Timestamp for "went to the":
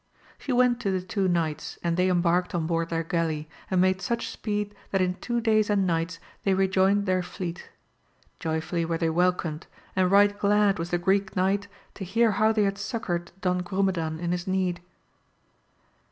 0.51-0.99